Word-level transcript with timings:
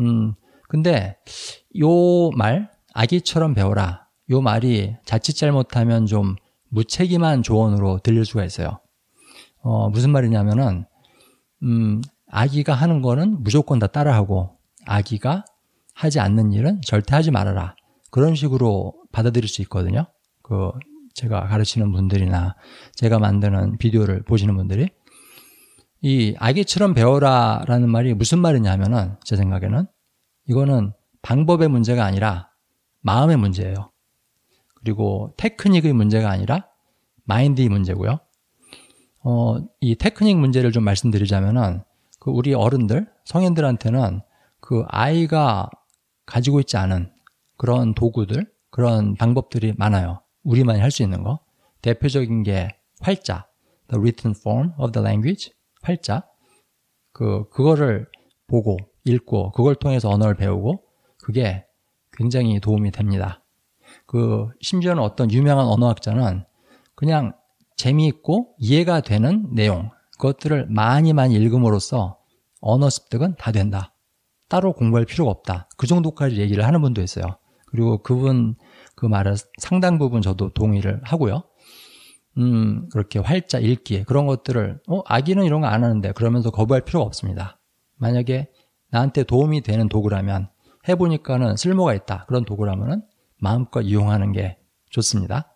음, 0.00 0.34
근데 0.68 1.16
요 1.78 2.30
말, 2.30 2.68
아기처럼 2.94 3.54
배워라. 3.54 4.08
요 4.30 4.40
말이 4.40 4.96
자칫 5.04 5.34
잘못하면 5.34 6.06
좀 6.06 6.34
무책임한 6.70 7.44
조언으로 7.44 8.00
들릴 8.00 8.24
수가 8.24 8.44
있어요. 8.44 8.80
어, 9.62 9.88
무슨 9.88 10.10
말이냐면은, 10.10 10.84
음, 11.62 12.02
아기가 12.28 12.74
하는 12.74 13.02
거는 13.02 13.44
무조건 13.44 13.78
다 13.78 13.86
따라하고, 13.86 14.58
아기가 14.84 15.44
하지 15.94 16.18
않는 16.18 16.52
일은 16.52 16.80
절대 16.84 17.14
하지 17.14 17.30
말아라. 17.30 17.76
그런 18.10 18.34
식으로 18.34 18.94
받아들일 19.12 19.48
수 19.48 19.62
있거든요. 19.62 20.06
그, 20.42 20.72
제가 21.16 21.46
가르치는 21.46 21.92
분들이나 21.92 22.56
제가 22.94 23.18
만드는 23.18 23.78
비디오를 23.78 24.22
보시는 24.22 24.54
분들이 24.54 24.90
이 26.02 26.34
아기처럼 26.38 26.92
배워라라는 26.92 27.88
말이 27.88 28.12
무슨 28.12 28.38
말이냐면은 28.38 29.16
제 29.24 29.34
생각에는 29.34 29.86
이거는 30.46 30.92
방법의 31.22 31.68
문제가 31.68 32.04
아니라 32.04 32.50
마음의 33.00 33.38
문제예요. 33.38 33.90
그리고 34.74 35.32
테크닉의 35.38 35.94
문제가 35.94 36.30
아니라 36.30 36.66
마인드의 37.24 37.70
문제고요. 37.70 38.20
어, 39.24 39.56
이 39.80 39.96
테크닉 39.96 40.36
문제를 40.36 40.70
좀 40.70 40.84
말씀드리자면은 40.84 41.82
그 42.20 42.30
우리 42.30 42.52
어른들, 42.52 43.10
성인들한테는 43.24 44.20
그 44.60 44.84
아이가 44.88 45.70
가지고 46.26 46.60
있지 46.60 46.76
않은 46.76 47.10
그런 47.56 47.94
도구들, 47.94 48.46
그런 48.70 49.16
방법들이 49.16 49.72
많아요. 49.78 50.20
우리만이 50.46 50.80
할 50.80 50.90
수 50.90 51.02
있는 51.02 51.22
거. 51.22 51.40
대표적인 51.82 52.42
게 52.44 52.68
활자, 53.00 53.46
the 53.88 53.98
written 54.00 54.34
form 54.38 54.72
of 54.78 54.92
the 54.92 55.04
language, 55.04 55.52
활자. 55.82 56.24
그, 57.12 57.48
그거를 57.50 58.06
보고, 58.46 58.76
읽고, 59.04 59.52
그걸 59.52 59.74
통해서 59.74 60.08
언어를 60.08 60.36
배우고, 60.36 60.82
그게 61.18 61.64
굉장히 62.12 62.60
도움이 62.60 62.92
됩니다. 62.92 63.42
그, 64.06 64.48
심지어는 64.60 65.02
어떤 65.02 65.30
유명한 65.30 65.66
언어학자는 65.66 66.44
그냥 66.94 67.34
재미있고 67.76 68.54
이해가 68.58 69.00
되는 69.00 69.48
내용, 69.54 69.90
그것들을 70.12 70.66
많이 70.70 71.12
많이 71.12 71.34
읽음으로써 71.34 72.18
언어 72.60 72.88
습득은 72.88 73.36
다 73.36 73.52
된다. 73.52 73.92
따로 74.48 74.72
공부할 74.72 75.04
필요가 75.04 75.30
없다. 75.30 75.68
그 75.76 75.86
정도까지 75.86 76.40
얘기를 76.40 76.64
하는 76.64 76.80
분도 76.80 77.02
있어요. 77.02 77.36
그리고 77.66 77.98
그분 77.98 78.54
그 78.96 79.06
말을 79.06 79.36
상당 79.58 79.98
부분 79.98 80.22
저도 80.22 80.50
동의를 80.50 81.00
하고요. 81.04 81.44
음, 82.38 82.88
그렇게 82.90 83.18
활자 83.18 83.58
읽기 83.58 84.04
그런 84.04 84.26
것들을 84.26 84.80
어, 84.88 85.02
아기는 85.06 85.44
이런 85.44 85.60
거 85.60 85.68
안 85.68 85.84
하는데 85.84 86.12
그러면서 86.12 86.50
거부할 86.50 86.82
필요가 86.82 87.06
없습니다. 87.06 87.58
만약에 87.96 88.50
나한테 88.90 89.22
도움이 89.24 89.62
되는 89.62 89.88
도구라면 89.88 90.48
해보니까는 90.88 91.56
쓸모가 91.56 91.94
있다. 91.94 92.24
그런 92.26 92.44
도구라면은 92.44 93.02
마음껏 93.38 93.82
이용하는 93.82 94.32
게 94.32 94.58
좋습니다. 94.90 95.54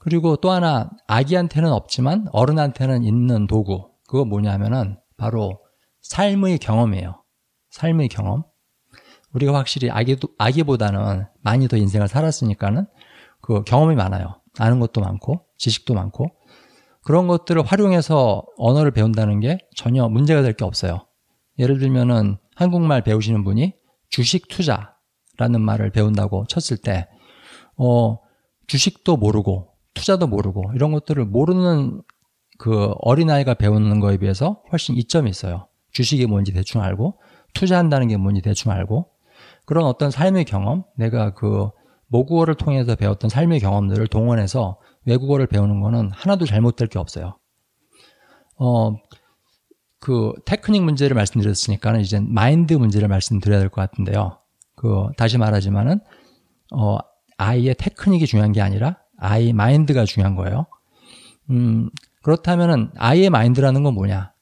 그리고 0.00 0.36
또 0.36 0.50
하나 0.50 0.90
아기한테는 1.06 1.72
없지만 1.72 2.28
어른한테는 2.32 3.04
있는 3.04 3.46
도구 3.46 3.90
그거 4.06 4.24
뭐냐면은 4.24 4.98
바로 5.16 5.60
삶의 6.02 6.58
경험이에요. 6.58 7.22
삶의 7.70 8.08
경험. 8.08 8.44
우리가 9.34 9.54
확실히 9.54 9.90
아기, 9.90 10.16
아기보다는 10.38 11.26
많이 11.42 11.68
더 11.68 11.76
인생을 11.76 12.08
살았으니까는 12.08 12.86
그 13.40 13.62
경험이 13.64 13.94
많아요. 13.96 14.40
아는 14.58 14.80
것도 14.80 15.00
많고, 15.00 15.44
지식도 15.58 15.94
많고, 15.94 16.28
그런 17.02 17.26
것들을 17.26 17.62
활용해서 17.62 18.44
언어를 18.56 18.92
배운다는 18.92 19.40
게 19.40 19.58
전혀 19.76 20.08
문제가 20.08 20.42
될 20.42 20.54
게 20.54 20.64
없어요. 20.64 21.06
예를 21.58 21.78
들면은 21.78 22.38
한국말 22.54 23.02
배우시는 23.02 23.44
분이 23.44 23.74
주식 24.08 24.48
투자라는 24.48 25.60
말을 25.60 25.90
배운다고 25.90 26.46
쳤을 26.48 26.76
때, 26.78 27.08
어, 27.76 28.18
주식도 28.68 29.16
모르고, 29.16 29.68
투자도 29.94 30.28
모르고, 30.28 30.72
이런 30.74 30.92
것들을 30.92 31.24
모르는 31.26 32.02
그 32.58 32.92
어린아이가 33.00 33.54
배우는 33.54 33.98
거에 34.00 34.16
비해서 34.16 34.62
훨씬 34.70 34.96
이점이 34.96 35.28
있어요. 35.28 35.68
주식이 35.92 36.26
뭔지 36.26 36.52
대충 36.52 36.80
알고, 36.82 37.20
투자한다는 37.52 38.08
게 38.08 38.16
뭔지 38.16 38.40
대충 38.40 38.72
알고, 38.72 39.10
그런 39.64 39.84
어떤 39.86 40.10
삶의 40.10 40.44
경험, 40.44 40.84
내가 40.96 41.34
그 41.34 41.70
모국어를 42.06 42.54
통해서 42.54 42.94
배웠던 42.94 43.30
삶의 43.30 43.60
경험들을 43.60 44.06
동원해서 44.08 44.78
외국어를 45.06 45.46
배우는 45.46 45.80
거는 45.80 46.10
하나도 46.12 46.46
잘못될 46.46 46.88
게 46.88 46.98
없어요. 46.98 47.38
어, 48.58 48.94
그 50.00 50.32
테크닉 50.44 50.82
문제를 50.82 51.14
말씀드렸으니까는 51.14 52.00
이제 52.00 52.20
마인드 52.20 52.74
문제를 52.74 53.08
말씀드려야 53.08 53.58
될 53.58 53.68
것 53.70 53.80
같은데요. 53.80 54.38
그 54.76 55.08
다시 55.16 55.38
말하지만은 55.38 56.00
어, 56.74 56.98
아이의 57.38 57.74
테크닉이 57.78 58.26
중요한 58.26 58.52
게 58.52 58.60
아니라 58.60 58.98
아이 59.18 59.52
마인드가 59.52 60.04
중요한 60.04 60.36
거예요. 60.36 60.66
음, 61.50 61.90
그렇다면은 62.22 62.90
아이의 62.96 63.30
마인드라는 63.30 63.82
건 63.82 63.94
뭐냐? 63.94 64.32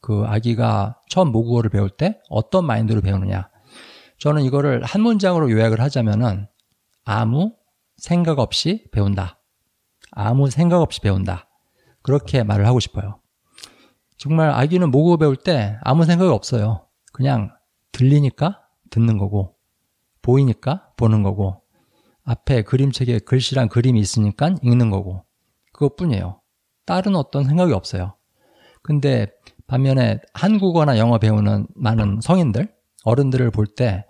그 0.00 0.24
아기가 0.26 1.00
처음 1.08 1.32
모국어를 1.32 1.70
배울 1.70 1.90
때 1.90 2.20
어떤 2.28 2.64
마인드로 2.66 3.00
배우느냐? 3.00 3.48
저는 4.18 4.42
이거를 4.42 4.82
한 4.82 5.02
문장으로 5.02 5.50
요약을 5.50 5.80
하자면은 5.80 6.46
아무 7.04 7.54
생각 7.96 8.38
없이 8.38 8.86
배운다. 8.92 9.40
아무 10.10 10.50
생각 10.50 10.80
없이 10.80 11.00
배운다. 11.00 11.48
그렇게 12.02 12.42
말을 12.42 12.66
하고 12.66 12.80
싶어요. 12.80 13.20
정말 14.16 14.50
아기는 14.50 14.90
모국어 14.90 15.16
배울 15.16 15.36
때 15.36 15.78
아무 15.82 16.04
생각이 16.04 16.30
없어요. 16.30 16.86
그냥 17.12 17.50
들리니까 17.92 18.62
듣는 18.90 19.18
거고, 19.18 19.56
보이니까 20.22 20.92
보는 20.96 21.22
거고, 21.22 21.62
앞에 22.24 22.62
그림책에 22.62 23.20
글씨랑 23.20 23.68
그림이 23.68 24.00
있으니까 24.00 24.54
읽는 24.62 24.90
거고, 24.90 25.24
그것뿐이에요. 25.72 26.40
다른 26.86 27.16
어떤 27.16 27.44
생각이 27.44 27.72
없어요. 27.72 28.16
근데 28.82 29.26
반면에 29.66 30.20
한국어나 30.32 30.98
영어 30.98 31.18
배우는 31.18 31.66
많은 31.74 32.20
성인들, 32.22 32.72
어른들을 33.06 33.50
볼 33.52 33.66
때, 33.66 34.04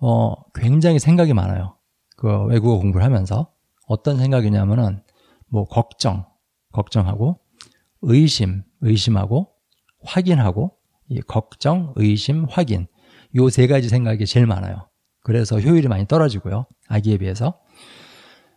어, 0.00 0.34
굉장히 0.54 0.98
생각이 0.98 1.34
많아요. 1.34 1.76
그 2.16 2.44
외국어 2.46 2.78
공부를 2.78 3.04
하면서. 3.04 3.52
어떤 3.86 4.18
생각이냐면은, 4.18 5.02
뭐, 5.48 5.66
걱정, 5.66 6.26
걱정하고, 6.72 7.38
의심, 8.02 8.62
의심하고, 8.80 9.48
확인하고, 10.04 10.72
이 11.08 11.20
걱정, 11.20 11.92
의심, 11.96 12.46
확인. 12.48 12.86
요 13.36 13.50
세 13.50 13.66
가지 13.66 13.88
생각이 13.88 14.24
제일 14.26 14.46
많아요. 14.46 14.88
그래서 15.22 15.60
효율이 15.60 15.86
많이 15.88 16.06
떨어지고요. 16.06 16.66
아기에 16.88 17.18
비해서. 17.18 17.58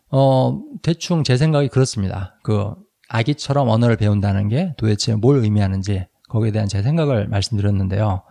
어, 0.09 0.61
대충 0.83 1.23
제 1.23 1.35
생각이 1.37 1.67
그렇습니다. 1.67 2.39
그, 2.43 2.73
아기처럼 3.09 3.67
언어를 3.67 3.97
배운다는 3.97 4.47
게 4.47 4.73
도대체 4.77 5.15
뭘 5.15 5.37
의미하는지, 5.39 6.07
거기에 6.29 6.51
대한 6.51 6.69
제 6.69 6.81
생각을 6.81 7.27
말씀드렸는데요. 7.27 8.23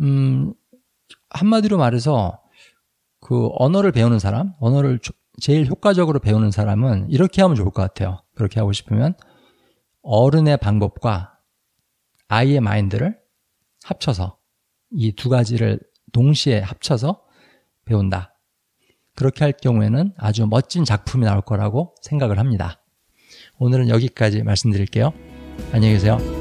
음, 0.00 0.54
한마디로 1.30 1.78
말해서 1.78 2.40
그 3.20 3.50
언어를 3.58 3.92
배우는 3.92 4.18
사람, 4.18 4.54
언어를 4.60 4.98
제일 5.40 5.66
효과적으로 5.66 6.18
배우는 6.18 6.50
사람은 6.50 7.10
이렇게 7.10 7.42
하면 7.42 7.54
좋을 7.56 7.70
것 7.70 7.82
같아요. 7.82 8.22
그렇게 8.34 8.60
하고 8.60 8.72
싶으면 8.72 9.14
어른의 10.02 10.56
방법과 10.58 11.38
아이의 12.28 12.60
마인드를 12.60 13.18
합쳐서 13.84 14.38
이 14.92 15.12
두 15.12 15.28
가지를 15.28 15.80
동시에 16.12 16.60
합쳐서 16.60 17.22
배운다. 17.84 18.34
그렇게 19.14 19.44
할 19.44 19.52
경우에는 19.52 20.14
아주 20.16 20.46
멋진 20.46 20.84
작품이 20.84 21.24
나올 21.24 21.42
거라고 21.42 21.94
생각을 22.02 22.38
합니다. 22.38 22.82
오늘은 23.58 23.88
여기까지 23.88 24.42
말씀드릴게요. 24.42 25.12
안녕히 25.72 25.94
계세요. 25.94 26.39